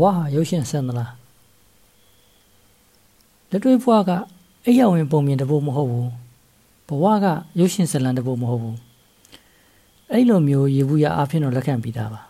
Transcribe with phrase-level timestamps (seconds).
[0.00, 1.12] ဘဝဟာရုပ်ရှင်ဆန်သလား
[3.50, 4.10] လက်တွေ့ဘဝက
[4.66, 6.10] အိယာဝင်ပုံမြင်တဖို့မဟုတ်ဘူး
[6.88, 7.26] ဘဝက
[7.58, 8.76] ရုပ်ရှင်ဇလံတဖို့မဟုတ်ဘူး
[10.10, 12.20] အဲ့လိုမျိုးရေဘူးရအားဖြင့်တော့လက်ခံပြီးသားပါ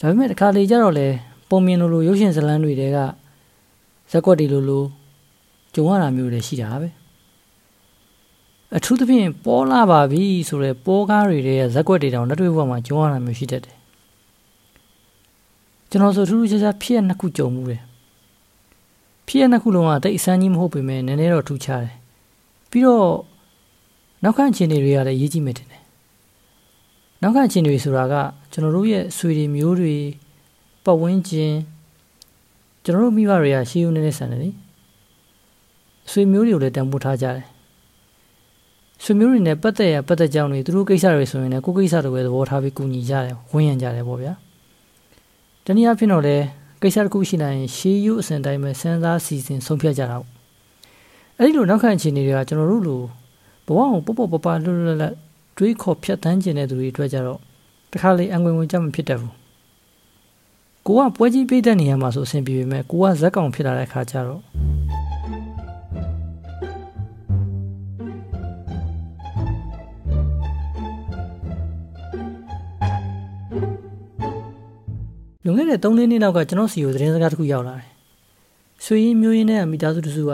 [0.00, 1.08] ဒါပေမဲ့တစ်ခါလေကျတော့လေ
[1.48, 2.98] ပုံမြင်လိုလိုရုပ်ရှင်ဇလံတွေတဲက
[4.10, 4.84] ဇက်ကွက်တွေလိုလို
[5.74, 6.88] ကြုံရတာမျိုးတွေရှိတာပဲ
[8.76, 13.76] အထူးသဖြင့်ပေါ်လာပါပြီဆိုတော့ပေါ်ကားတွေတဲ့ဇက်ကွက်တွေတောင်လက်တွေ့ဘဝမှာကြုံရတာမျိုးရှိတတ်တယ်
[15.94, 17.82] ကျွန်တော်ဆိုထူးထူးခြားခြားဖြစ်ရနှစ်ခုကြုံမှုတယ်
[19.26, 21.96] ဖြစ်ရနှစ်ခုလုံးကတိတ်အစမ်းကြီးမဟုတ်ပေမဲ့နည်းနည်းတော့ထူးခြားတယ်
[22.70, 23.08] ပြီးတော့
[24.22, 25.82] နောက်ခံအခြေအနေတွေကလည်းရေးကြည့်မယ်တင်တယ်
[27.22, 28.14] နောက်ခံအခြေအနေတွေဆိုတာက
[28.52, 29.94] ကျွန်တော်တို့ရဲ့ဆွေတွေမျိုးတွေ
[30.84, 31.54] ပတ်ဝန်းကျင်
[32.84, 34.50] ကျွန်တော်တို့မိဘတွေကရှေးဦးနေနေဆန်တယ်လေ
[36.10, 37.46] ဆွေမျိုးတွေကိုလည်းတန်ဖိုးထားကြတယ်
[39.02, 44.34] ဆွေမျိုးတွေနဲ့ပတ်သက်ရပတ်သက်ကြောင်းတွေသူတို့ကိစ္စတွေဆိုရင်လည်းကိုယ်ကိစ္စတွေပဲသဘောထားပြီးကူညီကြတယ်ဝန်းရံကြတယ်ပေါ့ဗျာ
[45.66, 46.36] တနည်းအားဖြင့်တော့လေ
[46.82, 50.30] ကိစ္စတစ်ခုရှိနိုင်ရင်ရှေးယူအစဉ်တိုင်းပဲစဉ်းစားစီစဉ်ဆုံးဖြတ်ကြတာပေါ့
[51.38, 53.02] အဲ့ဒီလိုနောက်ခံအခြေအနေတွေကကျွန်တော်တို့လို
[53.66, 55.14] ဘဝကိုပေါ့ပေါ့ပပလွတ်လွတ်လပ်
[55.56, 57.38] တွေးခေါ်ဖြတ်တန်းကျင်တဲ့သူတွေအတွက်ကြတော့
[57.92, 59.32] တခါလေအငွေဝင်ကြမဖြစ်တတ်ဘူး
[60.86, 64.40] ကိုကပွဲကြီးပြည့်တဲ့နေရာမှာဆိုအဆင်ပြေပေမဲ့ကိုကဇက်ကောင်ဖြစ်လာတဲ့ခါကျတော့
[75.46, 77.90] လွန်ခဲ့တဲ့3နှစ်နောက်ကကျွန်တော်စီကိုသတင်းစကားတစ်ခုရောက်လာတယ်။
[78.84, 80.32] ဆွေရင်းမျိုးရင်းနဲ့မိသားစုတစုက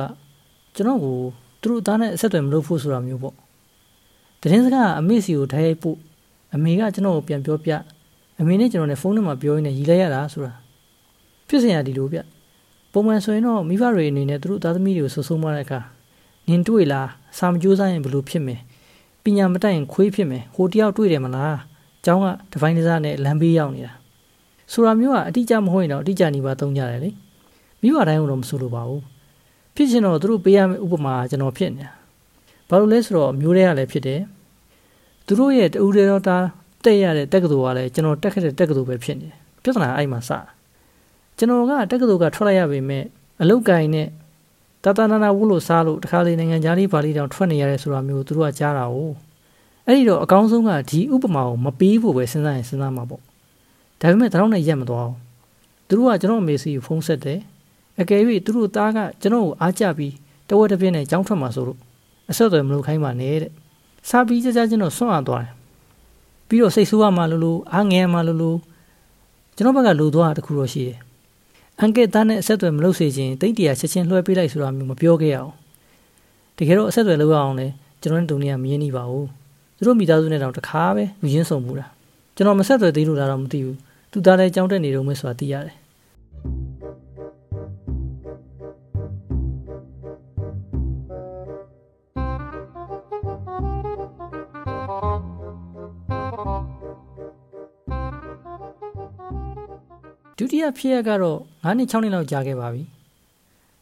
[0.75, 1.17] ကျွန်တော်ကို
[1.61, 3.35] သူတို့သားနဲ့အဆက်အသွယ်မလုပ်ဖို့ဆိုတာမျိုးပေါ့။
[4.41, 5.97] သတင်းစကားအမေစီကိုထိုင်ပို့
[6.55, 7.71] အမေကကျွန်တော်ကိုပြန်ပြောပြ
[8.41, 10.53] အမေနဲ့ကျွန်တော်နဲ့ဖုန်းထဲမှာပြောရင်းနဲ့ရီလိုက်ရတာဆိုတာ
[11.49, 12.21] ဖြစ်စဉ်ရဒီလိုဗျ။
[12.93, 15.81] ပုံမှန်ဆိုရင်တော့မိဘတွေအနေနဲ့သူတို့သားသမီးတွေကိုဆူဆုံးမတဲ့အခါ
[16.49, 18.61] နင်တွေ့လားစာမကြိုးစားရင်ဘယ်လိုဖြစ်မယ်။
[19.25, 21.57] ပညာမတတ်ရင်ခွေးဖြစ်မယ်။ဟိုတယောက်တွေ့တယ်မလား။
[22.05, 24.00] ကျောင်းကဒီဇိုင်းဒီဇာနဲ့လမ်းဘေးရောက်နေတာ
[24.73, 27.11] ဆိုတာမျိုးကအတိအကျမဟုတ်ရင်တော့အတိအကျနေပါသုံးကြတယ်လေ
[27.83, 29.03] မိဘတိုင်းကတော့မဆိုလိုပါဘူး
[29.75, 31.93] ဖြစ်ချင်တော့သူတို့ပေးရမယ့်ဥပမာကျွန်တော်ဖြစ်နေတာ
[32.69, 34.21] ဘာလို့လဲဆိုတော့မျိုးတွေကလည်းဖြစ်တယ်
[35.27, 36.37] သူတို့ရဲ့တူတွေတော့တာ
[36.85, 40.31] တက်ရတဲ့တက်ကတူကလည်းကျွန်တော်တက်ခဲ့တဲ့တက်ကတူပဲဖြစ်နေတယ်ပြဿနာအဲ့မှာစ
[41.39, 43.05] ကျွန်တော်ကတက်ကတူကထွက်လိုက်ရပေမဲ့
[43.43, 44.09] အလုတ်ကိုင်းနဲ့
[44.85, 48.97] တတနာနာဝုလို့စားလို့တခါလေနိုင်ငံသားလေးပါလေးတောင်ထွက်နေရတယ်ဆိုတာမျိုးသူတို့ကကြားတာ哦
[49.87, 53.23] အဲ့ဒီတော့အကောင်းဆုံးကဒီဥပမာကိုမပေးဖို့ပဲစဉ်းစားရင်စဉ်းစားမှာပေါ့
[54.01, 55.17] ဒါပေမဲ့တတော်နဲ့ရက်မသွားဘူး
[55.89, 57.41] သူတို့ကကျွန်တော်အမေစီကိုဖုန်းဆက်တယ်
[58.01, 60.15] အကယ်၍သူတို့သားကကျွန်တော်ကိုအားကြပြီး
[60.49, 61.79] တဝက်တစ်ပြင်းနဲ့ကြောင်းထွက်မှာဆိုလို့
[62.31, 63.53] အဆက်အသွယ်မလုပ်ခိုင်းပါနဲ့တဲ့
[64.09, 65.55] စားပြီးကြကြကျွန်တော်ဆွန့်အားသွားတယ်
[66.49, 68.59] ပြီးတော့စိတ်ဆိုးရမှလို့လို့အားငယ်မှလို့လို့
[69.57, 70.99] ကျွန်တော်ဘက်ကလိုသွားတာတခုတော့ရှိတယ်
[71.79, 75.53] အန်ကဲသားနဲ့အဆက်အသွယ်မလုပ်စေခြင်းတိတ်တရာချက်ချင်းလွှဲပေးလိုက်ဆိုတာမျိုးမပြောခဲ့ရအောင်
[76.57, 77.67] တကယ်တော့အဆက်အသွယ်လုပ်ရအောင်လဲ
[78.01, 79.29] ကျွန်တော်နဲ့တုံနေရမရင်းနှီးပါဘူး
[79.77, 81.87] သူတို့မိသားစုနဲ့တောင်တခါပဲလူချင်းဆုံမှုတာ
[82.37, 83.77] ကျွန်တော်မဆက်သွယ်သေးလို့လားတော့မသိဘူး
[84.13, 85.75] သူသားလည်းကြောင်းတက်နေတော့မယ်ဆိုတာသိရတယ်
[100.37, 102.83] ဒုတိယဖြစ်ရကတော့9နှစ်6နှစ်လောက်ကြာခဲ့ပါပြီ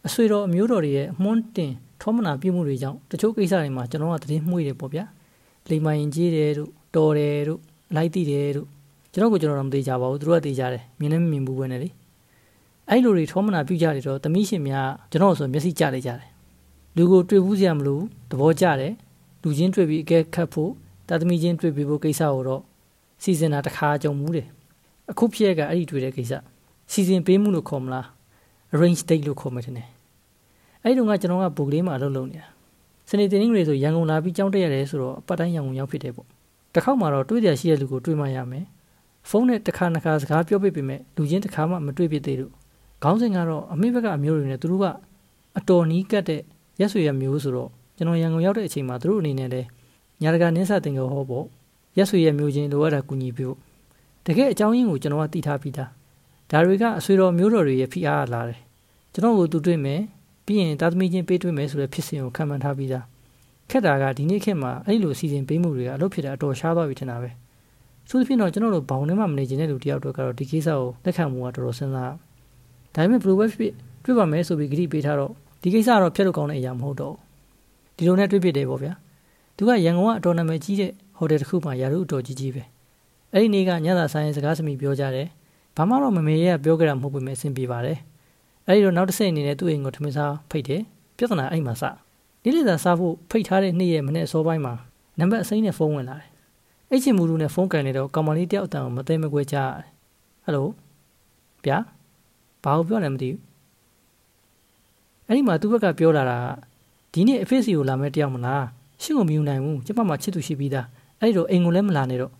[0.06, 5.04] အဆွေတော်အမျိုးတော်တွေရဲ့အမွှန်းတင်ထောမနာပြုမှုတွေကြောင့်တချို့ကိစ္စတွေမှာကျွန်တော်ကတည်င်းမှုတွေပေါ့ဗျာ
[5.68, 7.60] လိမ္မာရင်ကြီးတယ်တို့တော်တယ်တို့
[7.96, 8.68] လိုက်တိတယ်တို့
[9.12, 11.88] ကျွန်တော်ကကျွန်တော်တော့မသိကြပါဘူးသူတို့ကသိကြတယ်မြင်လည်းမမြင်ဘူးပဲနဲ့လေ
[12.88, 16.28] အဲ့လိုတွေထောမနာပြုကြတယ်တော့သမီးရှင်များကျွန်တော်ဆိုမျက်စိကျလိုက်ကြတယ်
[16.96, 17.98] လူကိုတွေ့ဘူးစရာမလို
[18.30, 18.92] သဘောကျတယ်
[19.42, 20.70] လူချင်းတွေ့ပြီးအကဲခတ်ဖို့
[21.08, 22.62] တာသမီးချင်းတွေ့ပြီးဖို့ကိစ္စကိုတော့
[23.22, 24.46] စီစဉ်တာတစ်ခါကြုံမှုတယ်
[25.10, 26.32] အခုဖြစ်ရကအဲ့ဒီတွေ့တဲ့ကိစ္စ
[26.92, 28.06] စီစဉ်ပေးမှုလို့ခေါ်မလား
[28.74, 29.88] arrange date လို့ခေါ်မှတင်တယ်
[30.82, 32.48] အဲ့ဒီတော့ကကျွန်တော်ကဘူကလေးမှာအလုပ်လုပ်နေတာ
[33.08, 36.26] စနေတင်းတွေဆိုရန်ကုန်လာပြီးကြောင်းတက်ရတယ်ဆိုတော့အပတ်တိုင်းရန်ကုန်ရောက်ဖြစ်တယ်ပေါ့
[36.74, 38.64] တစ်ခေါက်မှာတော့တွေ့ကြရှိတဲ့လူကိုတွေ့မှရမယ်
[39.28, 42.52] ဖုန်းနဲ့တစ်ခါနှစ်ခါစကားပြောပြပေမဲ့လူချင်းတစ်ခါမှမတွေ့ဖြစ်သေးလို့
[43.02, 44.86] ခေါင်းစဉ်ကတော့အမေဘက်ကအမျိုးတွေနဲ့သူတို့က
[45.58, 46.42] အတော်နီးကတ်တဲ့
[46.80, 49.66] ရက်ဆွေရမျိုးဆိုတော့ကျွန်တော်ရန်ကုန်ရောက်တဲ့အချိန်မှာသူတို့အနေနဲ့လည်း
[50.22, 51.44] ညာတကာနင်းစာတင်ကိုဟောဖို့
[51.98, 53.58] ရက်ဆွေရမျိုးချင်းလိုအပ်တာကူညီပေးဖို့
[54.26, 55.90] တကယ်အကြောင်းရင်းကိုကျွန်တော်ကသိထားပြီးသား
[56.50, 58.60] ဒါတွေကအဆွေတော်မျိုးတော်တွေရဲ့ဖိအားလာတယ်
[59.12, 60.00] ကျွန်တော်ကိုသူတွေ့မယ်
[60.46, 63.04] ပြီးရင်သားသမီးချင်းပေးတွေ့မယ်ဆိုတဲ့ဖြစ်စဉ်ကိုခံမှန်းထားပြီးသား
[63.70, 67.30] ခက်တာကဒီနေ့ခေတ်မှာအဲ့လိုစီစဉ်ပေးမှုတွေကအလုပ်ဖြစ်တာအတော်ရှားသွားပြီထင်တာပဲ
[68.08, 72.12] သူသဖြင့်တော့ကျွန်တော်တို့ဘောင်ထဲမှာမနေချင်တဲ့လူတယောက်တော့ကတော့ဒီကိစ္စကိုလက်ခံမှုကတော်တော်စဉ်းစား
[72.94, 73.72] ဒါပေမဲ့ဘယ်လိုပဲဖြစ်
[74.04, 75.32] တွေ့ပါမယ်ဆိုပြီးဂရိပေးထားတော့
[75.62, 77.14] ဒီကိစ္စကတော့ဖျက်လို့ကောင်းတဲ့အရာမဟုတ်တော့
[77.96, 78.92] ဒီလိုနဲ့တွေ့ဖြစ်တယ်ပေါ့ဗျာ
[79.56, 82.62] သူကရန်ကုန်ကအတော်နာမည်ကြီးတဲ့ဟိုတယ်တစ်ခုမှာယာရုအတော်ကြီးကြီးပဲ
[83.32, 85.26] အဲ့ဒီနေ့ကညသာဆိုင်စကားစမိပြောကြတယ်
[85.76, 87.98] ဘာမှတော့မမေရဲ့ပြောကြတာမဟုတ်ပေမဲ့အဆင်ပြေပါတယ်
[88.66, 90.82] အဲ့ဒီတော့နောက်တစ်ဆင့်အနေနဲ့သူ့အိမ်ကိုထမင်းစားဖိတ်တယ်
[91.16, 91.84] ပြဿနာအဲ့မှာစ
[92.42, 94.74] နေ့လည်စာစားဖို့ဖိတ်ထားတဲ့နေ့ရဲ့မနေ့အစောပိုင်းမှာ
[95.18, 96.28] နံပါတ်အစိမ်းနဲ့ဖုန်းဝင်လာတယ်
[96.90, 99.90] အဲ့ချင်းမူလူနဲ့ဖုန်းကန်နေတော့ကောင်မလေးတယောက်အတန်ကိုမသိမကွဲကြားရတယ်
[100.44, 100.66] ဟယ်လို
[101.64, 101.78] ဗျာ
[102.62, 103.40] ဘာလို့ပြောလဲမသိဘူး
[105.26, 106.38] အဲ့ဒီမှာသူ့ဘက်ကပြောလာတာ
[107.12, 108.64] ဒီနေ့အဖေစီကိုလာမဲ့တယောက်မလား
[109.02, 110.86] ရှင့်ကိုမယူနိုင်ဘူးကျမမှချစ်သူရှိပြီးသား
[111.20, 112.32] အဲ့ဒီတော့အိမ်ကိုလည်းမလာနဲ့တော့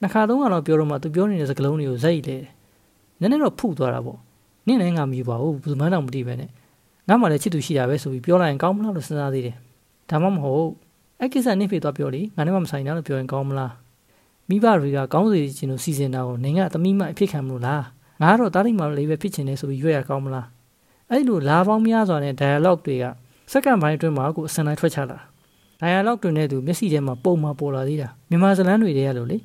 [0.00, 2.36] နှစ်ခါသုံးခါတော့ပြောတော့မှသူပြောနေတဲ့စကားလုံးတွေကိုဇက်ရီလေ
[3.20, 4.18] နည်းနည်းတော့ဖုတ်သွားတာပေါ့
[4.66, 6.50] နင့်လည်းငါမယူပါဘူးဘယ်သူမှတော့မသိပဲနဲ့
[7.08, 9.56] ငါမှလည်းချစ်သူရှိတာပဲဆိုပြီးပြောလိုက်ရင်ကောင်းမလားလို့စဉ်းစားသေးတယ်
[10.10, 10.68] ဒါမှမဟုတ်
[11.22, 13.72] အဲ့ကိစ္စနင့်ဖေသွားပြောလေငါနဲ့မှမဆိုင်တာလို့ပြောရင်ကောင်းမလား
[14.48, 17.82] မိဘတွေကကောင်းစေချင်လို့စီစဉ်တာကိုနင်ကသမီးမအဖြစ်ခံမလို့လား
[18.22, 20.46] ငါကတော့တားတိတ်မှလေးပဲဖြစ်ချင်တယ်ဆိုပြီးရွေ့ရကောင်းမလား
[21.10, 23.04] အဲ့လိုလာပေါင်းများစွာနဲ့ dialogue တွေက
[23.52, 25.18] စက္ကန့်ပိုင်းအတွင်းမှာကိုအစံတိုင်းထွက်ချလာ
[25.80, 29.38] dialogue တွေနဲ့သူမျက်စိထဲမှာပုံမှာပေါ်လာသေးတာမြန်မာဇလန်းတွေတည်းရလို့လေ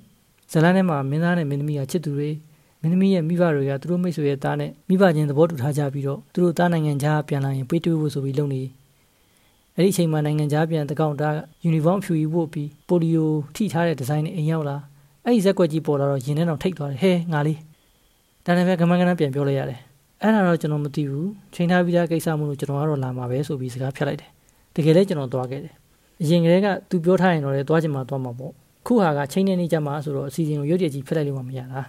[0.52, 2.30] ဇလန်းထဲမှာမင်းသားနဲ့မင်းသမီးကချစ်သူတွေ
[2.82, 8.62] မင်းသမီးရဲ့မိဘတွေကသူတို့မိတ်ဆွေရဲ့သားနဲ့မိဘချင်းသဘောတူထားကြပြီးတော့သူတို့သားနိုင်ငံခြားပြန်လာရင်ပေးတွေးဖို့ဆိုပြီးလုပ်နေ
[9.78, 11.30] အဲ့ဒီအချိန်မှာနိုင်ငံခြားပြန်တကောင်တာ
[11.64, 14.78] ယူနီဖောင်းဖြူယူဖို့ပြီးပိုလီယိုထိထားတဲ့ဒီဇိုင်းနဲ့အိမ်ရောက်လာ
[15.26, 17.60] အဲ့ဒီဇက်ကွက်ကြီးပေါ်လာတော့ရင်ထဲတော့ထိတ်သွားတယ်ဟဲငါလေး
[18.46, 19.80] ဒါနဲ့ပဲကမန်းကနန်းပြန်ပြောလိုက်ရတယ်
[20.22, 24.30] အဲ့ဒါတော့ကျွန်တော်မသိဘူးချိန်ထားပြီးသားကိစ္စမို့လို့ကျွန်တော်ကတော့လာမှာပဲဆိုပြီးစကားဖြတ်လိုက်တယ်
[24.76, 25.74] တကယ်လည်းကျွန်တော်သွားခဲ့တယ်
[26.22, 28.52] အရင်ကတည်းကသူပြောထားရင်တော့လေသွားချင်မှသွားမှာပေါ့
[28.86, 31.82] ခုဟာကချိန်နေနေကြမှာဆိုတော့အစီအစဉ်ကိုရုပ်တရက်ကြီးဖျက်လိုက်လို့မှမရတာ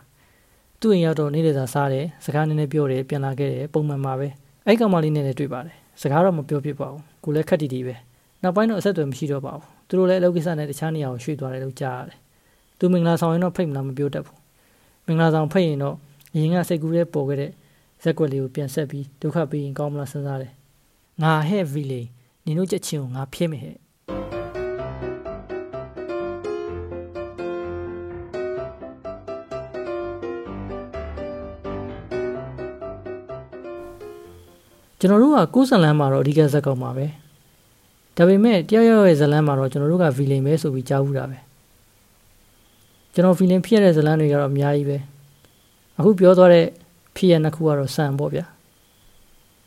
[0.80, 4.28] သူ့အိမ်ရောက်တော့နေ့လည်စာစားတယ်စကားနည်းနည်းပြောတယ်ပြန်လာခဲ့တယ်ပုံမှန်ပါပဲ
[4.66, 7.94] အဲ့ကောင်မလေးနဲ့လည်းတွေ့ပါတယ်စကားတော့မပြောဖြစ်ပါဘူး ကိုလည်းခက်တီတီပဲ
[8.42, 12.18] နောက်ပိုင်းတော့အဆက်အသွယ်မရှိတော့ပါဘူးသူတို့လည်းအလုပ်ကိစ္စနဲ့တခြားနေရာကိုရွှေ့သွားတယ်လို့ကြားရတယ်
[12.78, 14.38] သူမင်္ဂလာဆောင်ရင်တော့ဖိတ်မလားမပြောတတ်ဘူး
[15.06, 15.96] မင်္ဂလာဆောင်ဖိတ်ရင်တော့
[16.34, 17.50] အရင်ကစိတ်ကူးရဲပေါ်ခဲ့တဲ့
[18.02, 20.52] ဇက်ကွက်လေးကိုပြန်ဆက်ပြီးဒုက္ခပေးရင်ကောင်းမလားစဉ်းစားတယ်
[21.22, 22.02] ငါဟဲ့ဗီလေ
[22.44, 23.76] နင်တို့ချက်ချင်းကိုငါဖျက်မယ်ဟဲ့
[34.98, 37.06] ကျွန်တော်တို့ကကိုးဇလန်မှာတော့အဓိကဇက်ကောက်မှာပဲ
[38.16, 41.38] ဒါပေမဲ့တယောက်ယောက်ရဲ့ဇလန်မှာတော့ကျွန်တော်တို့ကဗီလိန်ပဲဆိုပြီးကြားဘူးတာပဲ
[43.12, 44.98] ကျွန်တော်ဗီလိန်ဖြစ်ရတဲ့ဇလန်တွေကတော့အများကြီးပဲ
[45.98, 46.66] အခုပြောသွားတဲ့
[47.16, 48.44] ဖြစ်ရနှစ်ခုကတော့စံပေါ့ဗျာ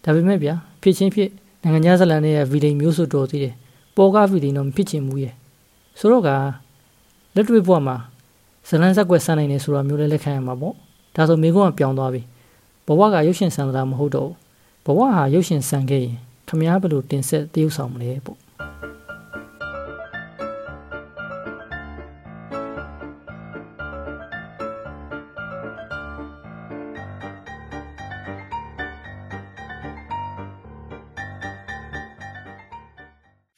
[0.04, 1.30] ဒါပေမဲ့ဗျာဖြစ်ချင်းဖြစ်
[1.62, 3.56] နိုင်ငံခြားဇလန်တွေရဲ့ဗီလိန်မျိုးစုတော်သေးတယ်
[3.95, 5.34] ပေါ်ကားဗီလိန်တော့မဖြစ်ချင်ဘူးရဲ့
[6.00, 6.30] ဆိုတော့က
[7.36, 7.95] လက်တွေ့ဘဝမှာ
[8.68, 10.74] ဇလန်ဇက်ကွက်ဆန်းနိုင်တယ်ဆိုတာမျိုးလည်းလက်ခံရမှာပေါ့
[11.16, 12.22] ဒါဆိုမိကုန်းကပြောင်းသွားပြီ
[12.88, 14.50] ဘဝကရုပ်ရှင်ဆန်တာမဟုတ်တော့ဘူး
[14.86, 16.18] ဘဝဟာရုပ်ရှင်ဆန်ခဲ့ရင်
[16.48, 18.38] ခမားဘယ်လိုတင်ဆက်တည်ယူဆောင်မလဲပေါ့